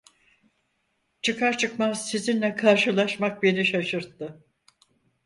Çıkar 1.21 1.57
çıkmaz 1.57 2.09
sizinle 2.09 2.55
karşılaşmak 2.55 3.43
beni 3.43 3.65
şaşırttı… 3.65 4.43